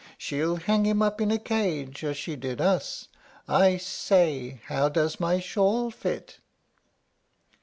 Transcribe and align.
She'll 0.17 0.55
hang 0.55 0.85
him 0.87 1.03
up 1.03 1.21
in 1.21 1.29
a 1.29 1.37
cage, 1.37 2.03
as 2.03 2.17
she 2.17 2.35
did 2.35 2.59
us. 2.59 3.07
I 3.47 3.77
say, 3.77 4.59
how 4.65 4.89
does 4.89 5.19
my 5.19 5.39
shawl 5.39 5.91
fit?" 5.91 6.39